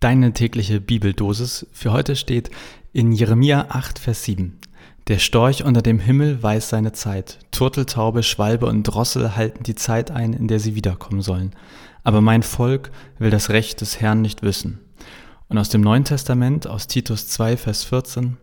[0.00, 2.50] Deine tägliche Bibeldosis für heute steht
[2.94, 4.58] in Jeremia 8, Vers 7.
[5.08, 7.38] Der Storch unter dem Himmel weiß seine Zeit.
[7.50, 11.50] Turteltaube, Schwalbe und Drossel halten die Zeit ein, in der sie wiederkommen sollen.
[12.02, 14.80] Aber mein Volk will das Recht des Herrn nicht wissen.
[15.48, 18.38] Und aus dem Neuen Testament, aus Titus 2, Vers 14.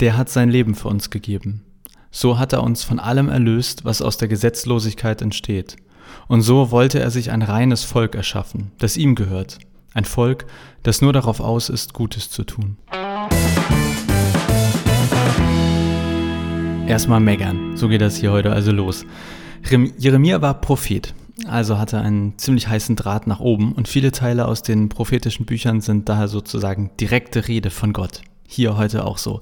[0.00, 1.64] Der hat sein Leben für uns gegeben.
[2.10, 5.76] So hat er uns von allem erlöst, was aus der Gesetzlosigkeit entsteht.
[6.28, 9.58] Und so wollte er sich ein reines Volk erschaffen, das ihm gehört
[9.96, 10.46] ein Volk,
[10.82, 12.76] das nur darauf aus ist, Gutes zu tun.
[16.86, 19.04] Erstmal meckern, so geht das hier heute also los.
[19.98, 21.14] Jeremia war Prophet,
[21.48, 25.80] also hatte einen ziemlich heißen Draht nach oben und viele Teile aus den prophetischen Büchern
[25.80, 28.22] sind daher sozusagen direkte Rede von Gott.
[28.46, 29.40] Hier heute auch so.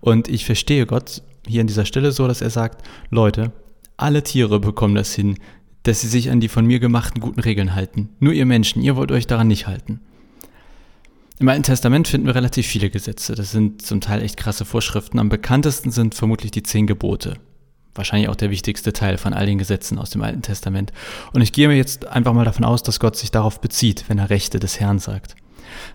[0.00, 3.52] Und ich verstehe Gott hier an dieser Stelle so, dass er sagt, Leute,
[3.98, 5.38] alle Tiere bekommen das hin,
[5.88, 8.10] dass sie sich an die von mir gemachten guten Regeln halten.
[8.20, 10.00] Nur ihr Menschen, ihr wollt euch daran nicht halten.
[11.38, 13.34] Im Alten Testament finden wir relativ viele Gesetze.
[13.34, 15.18] Das sind zum Teil echt krasse Vorschriften.
[15.18, 17.38] Am bekanntesten sind vermutlich die zehn Gebote.
[17.94, 20.92] Wahrscheinlich auch der wichtigste Teil von all den Gesetzen aus dem Alten Testament.
[21.32, 24.18] Und ich gehe mir jetzt einfach mal davon aus, dass Gott sich darauf bezieht, wenn
[24.18, 25.36] er Rechte des Herrn sagt.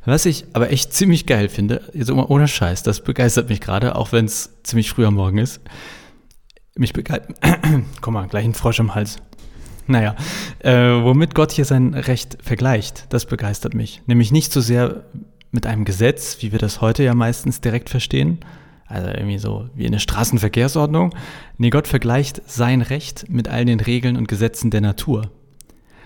[0.06, 3.96] Was ich aber echt ziemlich geil finde, jetzt immer ohne Scheiß, das begeistert mich gerade,
[3.96, 5.62] auch wenn es ziemlich früh am Morgen ist.
[6.75, 7.36] Mich begeistert.
[8.02, 9.18] Guck mal, gleich ein Frosch im Hals.
[9.88, 10.16] Naja,
[10.59, 14.02] äh, womit Gott hier sein Recht vergleicht, das begeistert mich.
[14.06, 15.03] Nämlich nicht so sehr
[15.52, 18.40] mit einem Gesetz, wie wir das heute ja meistens direkt verstehen,
[18.88, 21.14] also irgendwie so wie eine Straßenverkehrsordnung.
[21.58, 25.31] Nee, Gott vergleicht sein Recht mit all den Regeln und Gesetzen der Natur.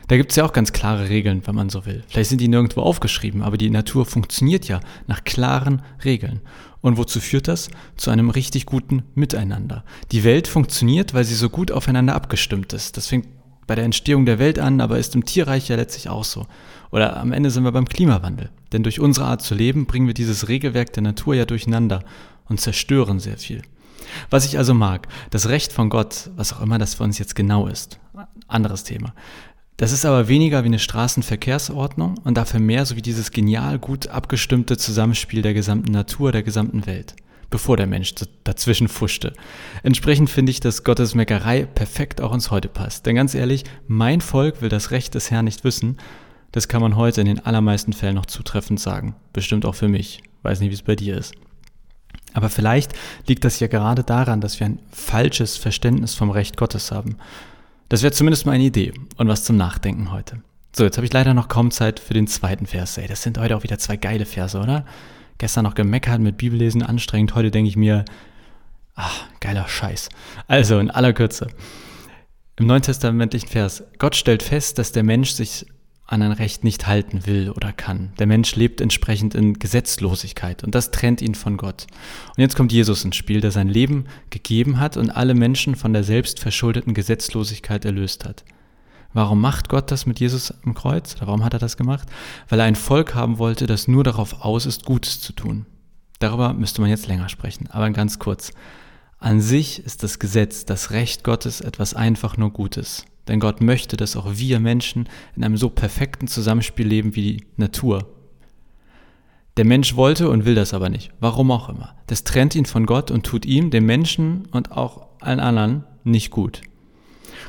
[0.07, 2.03] Da gibt es ja auch ganz klare Regeln, wenn man so will.
[2.07, 6.39] Vielleicht sind die nirgendwo aufgeschrieben, aber die Natur funktioniert ja nach klaren Regeln.
[6.79, 7.69] Und wozu führt das?
[7.97, 9.83] Zu einem richtig guten Miteinander.
[10.13, 12.95] Die Welt funktioniert, weil sie so gut aufeinander abgestimmt ist.
[12.95, 13.27] Das fängt
[13.67, 16.47] bei der Entstehung der Welt an, aber ist im Tierreich ja letztlich auch so.
[16.89, 18.49] Oder am Ende sind wir beim Klimawandel.
[18.71, 22.03] Denn durch unsere Art zu leben bringen wir dieses Regelwerk der Natur ja durcheinander
[22.47, 23.61] und zerstören sehr viel.
[24.29, 27.35] Was ich also mag, das Recht von Gott, was auch immer das für uns jetzt
[27.35, 27.99] genau ist,
[28.47, 29.13] anderes Thema.
[29.75, 34.07] Das ist aber weniger wie eine Straßenverkehrsordnung und dafür mehr so wie dieses genial gut
[34.07, 37.15] abgestimmte Zusammenspiel der gesamten Natur, der gesamten Welt
[37.49, 38.13] bevor der Mensch
[38.43, 39.33] dazwischen fuschte.
[39.83, 43.05] Entsprechend finde ich, dass Gottes Meckerei perfekt auch ins Heute passt.
[43.05, 45.97] Denn ganz ehrlich, mein Volk will das Recht des Herrn nicht wissen.
[46.51, 49.15] Das kann man heute in den allermeisten Fällen noch zutreffend sagen.
[49.33, 50.21] Bestimmt auch für mich.
[50.43, 51.33] Weiß nicht, wie es bei dir ist.
[52.33, 52.93] Aber vielleicht
[53.27, 57.17] liegt das ja gerade daran, dass wir ein falsches Verständnis vom Recht Gottes haben.
[57.89, 60.41] Das wäre zumindest mal eine Idee und was zum Nachdenken heute.
[60.75, 62.97] So, jetzt habe ich leider noch kaum Zeit für den zweiten Vers.
[62.97, 64.85] Ey, das sind heute auch wieder zwei geile Verse, oder?
[65.37, 67.35] Gestern noch gemeckert mit Bibellesen anstrengend.
[67.35, 68.05] Heute denke ich mir,
[68.95, 70.09] ach, geiler Scheiß.
[70.47, 71.47] Also in aller Kürze.
[72.57, 75.67] Im Neuen Testamentlichen Vers, Gott stellt fest, dass der Mensch sich
[76.07, 78.13] an ein Recht nicht halten will oder kann.
[78.17, 81.85] Der Mensch lebt entsprechend in Gesetzlosigkeit und das trennt ihn von Gott.
[82.35, 85.93] Und jetzt kommt Jesus ins Spiel, der sein Leben gegeben hat und alle Menschen von
[85.93, 88.45] der selbstverschuldeten Gesetzlosigkeit erlöst hat.
[89.17, 91.15] Warum macht Gott das mit Jesus am Kreuz?
[91.21, 92.07] warum hat er das gemacht?
[92.49, 95.65] Weil er ein Volk haben wollte, das nur darauf aus ist, Gutes zu tun.
[96.19, 98.51] Darüber müsste man jetzt länger sprechen, aber ganz kurz.
[99.17, 103.05] An sich ist das Gesetz, das Recht Gottes etwas einfach nur Gutes.
[103.27, 107.47] Denn Gott möchte, dass auch wir Menschen in einem so perfekten Zusammenspiel leben wie die
[107.55, 108.05] Natur.
[109.57, 111.09] Der Mensch wollte und will das aber nicht.
[111.19, 111.95] Warum auch immer.
[112.05, 116.29] Das trennt ihn von Gott und tut ihm, dem Menschen und auch allen anderen nicht
[116.29, 116.61] gut.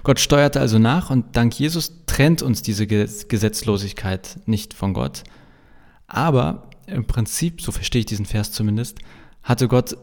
[0.03, 5.25] Gott steuerte also nach und dank Jesus trennt uns diese Gesetzlosigkeit nicht von Gott.
[6.07, 8.99] Aber im Prinzip, so verstehe ich diesen Vers zumindest,
[9.43, 9.97] hatte Gott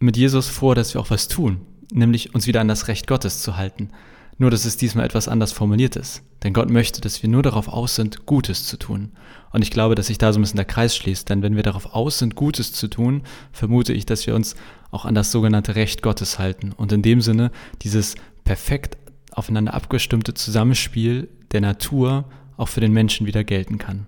[0.00, 1.60] mit Jesus vor, dass wir auch was tun,
[1.92, 3.90] nämlich uns wieder an das Recht Gottes zu halten.
[4.38, 6.22] Nur, dass es diesmal etwas anders formuliert ist.
[6.42, 9.12] Denn Gott möchte, dass wir nur darauf aus sind, Gutes zu tun.
[9.50, 11.30] Und ich glaube, dass sich da so ein bisschen der Kreis schließt.
[11.30, 14.54] Denn wenn wir darauf aus sind, Gutes zu tun, vermute ich, dass wir uns
[14.90, 16.72] auch an das sogenannte Recht Gottes halten.
[16.72, 17.50] Und in dem Sinne
[17.80, 18.98] dieses perfekt
[19.46, 22.24] aufeinander abgestimmte Zusammenspiel der Natur
[22.56, 24.06] auch für den Menschen wieder gelten kann.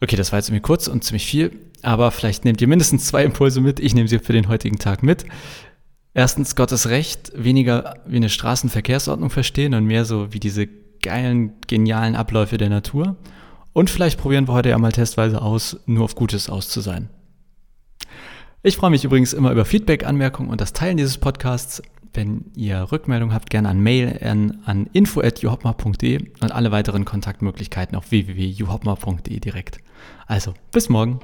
[0.00, 1.50] Okay, das war jetzt irgendwie kurz und ziemlich viel,
[1.82, 3.80] aber vielleicht nehmt ihr mindestens zwei Impulse mit.
[3.80, 5.24] Ich nehme sie für den heutigen Tag mit.
[6.14, 10.68] Erstens Gottes Recht weniger wie eine Straßenverkehrsordnung verstehen und mehr so wie diese
[11.02, 13.16] geilen, genialen Abläufe der Natur.
[13.72, 17.08] Und vielleicht probieren wir heute ja mal testweise aus, nur auf Gutes aus zu sein.
[18.62, 21.82] Ich freue mich übrigens immer über Feedback, Anmerkungen und das Teilen dieses Podcasts.
[22.12, 28.10] Wenn ihr Rückmeldung habt, gerne an Mail an, an info.juhopma.de und alle weiteren Kontaktmöglichkeiten auf
[28.10, 29.78] www.juhopma.de direkt.
[30.26, 31.20] Also, bis morgen.